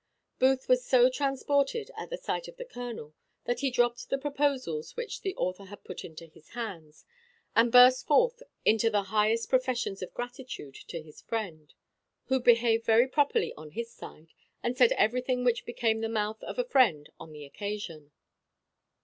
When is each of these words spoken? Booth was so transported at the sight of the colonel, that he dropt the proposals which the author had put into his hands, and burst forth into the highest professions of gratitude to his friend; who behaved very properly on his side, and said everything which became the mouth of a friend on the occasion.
Booth 0.39 0.67
was 0.67 0.83
so 0.83 1.11
transported 1.11 1.91
at 1.95 2.09
the 2.09 2.17
sight 2.17 2.47
of 2.47 2.57
the 2.57 2.65
colonel, 2.65 3.13
that 3.43 3.59
he 3.59 3.69
dropt 3.69 4.09
the 4.09 4.17
proposals 4.17 4.97
which 4.97 5.21
the 5.21 5.35
author 5.35 5.65
had 5.65 5.83
put 5.83 6.03
into 6.03 6.25
his 6.25 6.49
hands, 6.57 7.05
and 7.55 7.71
burst 7.71 8.07
forth 8.07 8.41
into 8.65 8.89
the 8.89 9.03
highest 9.13 9.47
professions 9.51 10.01
of 10.01 10.11
gratitude 10.15 10.73
to 10.73 11.03
his 11.03 11.21
friend; 11.21 11.75
who 12.29 12.39
behaved 12.39 12.83
very 12.83 13.07
properly 13.07 13.53
on 13.53 13.69
his 13.69 13.91
side, 13.91 14.33
and 14.63 14.75
said 14.75 14.91
everything 14.93 15.43
which 15.43 15.65
became 15.65 16.01
the 16.01 16.09
mouth 16.09 16.41
of 16.43 16.57
a 16.57 16.65
friend 16.65 17.11
on 17.19 17.31
the 17.31 17.45
occasion. 17.45 18.09